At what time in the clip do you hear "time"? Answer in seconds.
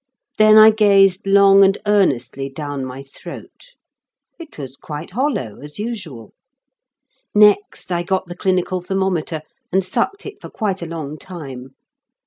11.19-11.75